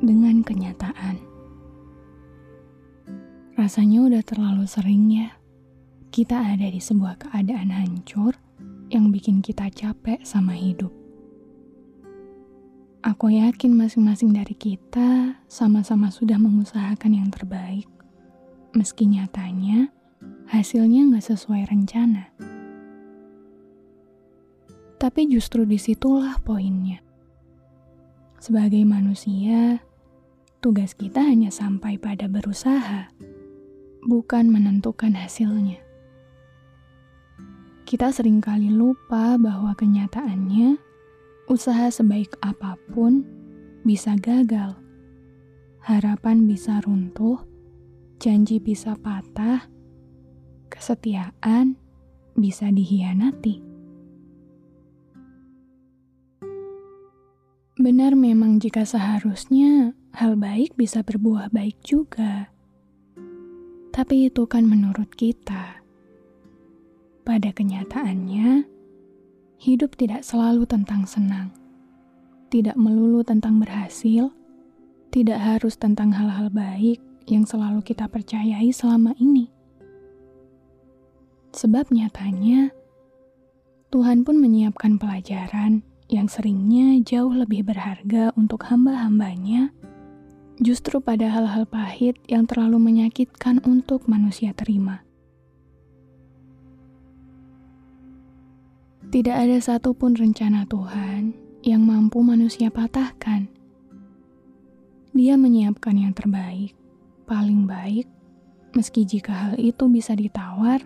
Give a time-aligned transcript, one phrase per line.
[0.00, 1.20] dengan kenyataan.
[3.60, 5.36] Rasanya udah terlalu sering ya,
[6.08, 8.34] kita ada di sebuah keadaan hancur
[8.88, 10.90] yang bikin kita capek sama hidup.
[13.00, 17.88] Aku yakin masing-masing dari kita sama-sama sudah mengusahakan yang terbaik,
[18.76, 19.88] meski nyatanya
[20.50, 22.28] hasilnya nggak sesuai rencana.
[25.00, 27.00] Tapi justru di situlah poinnya.
[28.36, 29.80] Sebagai manusia,
[30.60, 33.08] tugas kita hanya sampai pada berusaha,
[34.04, 35.80] bukan menentukan hasilnya.
[37.88, 40.76] Kita sering kali lupa bahwa kenyataannya,
[41.48, 43.24] usaha sebaik apa pun
[43.88, 44.76] bisa gagal,
[45.80, 47.40] harapan bisa runtuh,
[48.20, 49.64] janji bisa patah,
[50.68, 51.80] kesetiaan
[52.36, 53.64] bisa dihianati.
[57.80, 62.50] Benar memang jika seharusnya hal baik bisa berbuah baik juga.
[63.90, 65.82] Tapi itu kan menurut kita.
[67.26, 68.64] Pada kenyataannya,
[69.60, 71.52] hidup tidak selalu tentang senang.
[72.50, 74.34] Tidak melulu tentang berhasil,
[75.14, 76.98] tidak harus tentang hal-hal baik
[77.30, 79.46] yang selalu kita percayai selama ini.
[81.54, 82.70] Sebab nyatanya,
[83.90, 89.74] Tuhan pun menyiapkan pelajaran yang seringnya jauh lebih berharga untuk hamba-hambanya,
[90.60, 95.00] justru pada hal-hal pahit yang terlalu menyakitkan untuk manusia terima.
[99.10, 101.34] Tidak ada satupun rencana Tuhan
[101.64, 103.48] yang mampu manusia patahkan.
[105.10, 106.76] Dia menyiapkan yang terbaik,
[107.26, 108.06] paling baik,
[108.76, 110.84] meski jika hal itu bisa ditawar,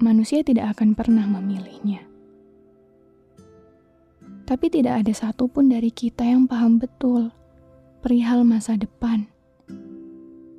[0.00, 2.08] manusia tidak akan pernah memilihnya.
[4.46, 7.34] Tapi tidak ada satupun dari kita yang paham betul
[8.02, 9.28] perihal masa depan.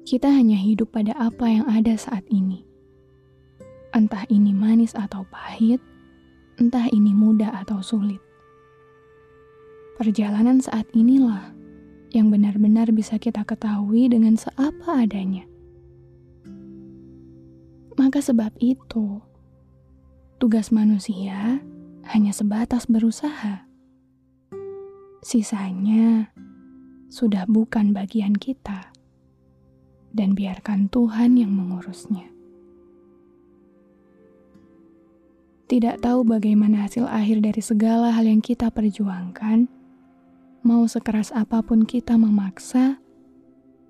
[0.08, 2.64] Kita hanya hidup pada apa yang ada saat ini.
[3.92, 5.84] Entah ini manis atau pahit,
[6.62, 8.22] entah ini mudah atau sulit.
[10.00, 11.52] Perjalanan saat inilah
[12.16, 15.44] yang benar-benar bisa kita ketahui dengan seapa adanya.
[17.98, 19.20] Maka sebab itu,
[20.38, 21.60] tugas manusia
[22.08, 23.68] hanya sebatas berusaha
[25.28, 26.32] Sisanya
[27.08, 28.92] sudah bukan bagian kita,
[30.12, 32.28] dan biarkan Tuhan yang mengurusnya.
[35.68, 39.68] Tidak tahu bagaimana hasil akhir dari segala hal yang kita perjuangkan,
[40.64, 43.04] mau sekeras apa pun kita memaksa,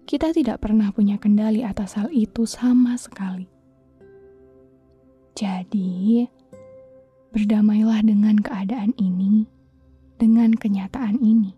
[0.09, 3.45] kita tidak pernah punya kendali atas hal itu sama sekali.
[5.38, 6.25] Jadi,
[7.29, 9.45] berdamailah dengan keadaan ini
[10.17, 11.53] dengan kenyataan ini.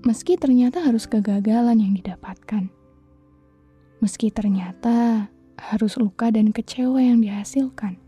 [0.00, 2.72] Meski ternyata harus kegagalan yang didapatkan.
[4.00, 5.28] Meski ternyata
[5.60, 8.00] harus luka dan kecewa yang dihasilkan.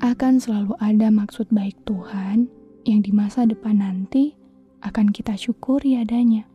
[0.00, 2.48] Akan selalu ada maksud baik Tuhan
[2.88, 4.32] yang di masa depan nanti
[4.80, 6.48] akan kita syukuri adanya.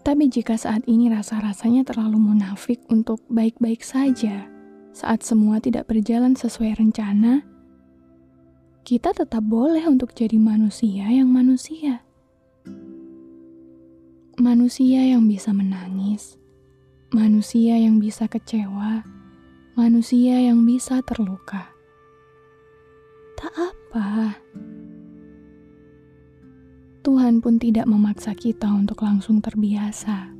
[0.00, 4.48] Tapi jika saat ini rasa-rasanya terlalu munafik untuk baik-baik saja,
[4.92, 7.44] saat semua tidak berjalan sesuai rencana,
[8.84, 12.04] kita tetap boleh untuk jadi manusia yang manusia.
[14.40, 16.40] Manusia yang bisa menangis,
[17.12, 19.04] manusia yang bisa kecewa,
[19.76, 21.68] manusia yang bisa terluka.
[23.36, 24.36] Tak apa.
[27.04, 30.32] Tuhan pun tidak memaksa kita untuk langsung terbiasa.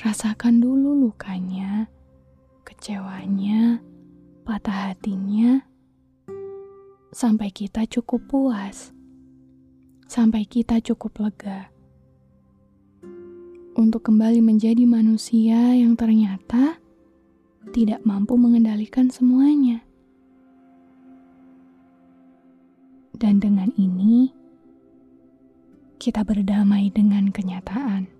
[0.00, 1.88] Rasakan dulu lukanya
[2.70, 3.82] kecewanya,
[4.46, 5.69] patah hatinya,
[7.10, 8.94] sampai kita cukup puas,
[10.06, 11.74] sampai kita cukup lega.
[13.74, 16.78] Untuk kembali menjadi manusia yang ternyata
[17.74, 19.82] tidak mampu mengendalikan semuanya.
[23.20, 24.32] Dan dengan ini,
[26.00, 28.19] kita berdamai dengan kenyataan.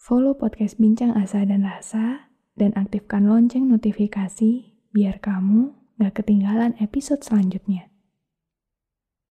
[0.00, 7.20] Follow podcast Bincang Asa dan Rasa dan aktifkan lonceng notifikasi biar kamu gak ketinggalan episode
[7.20, 7.89] selanjutnya.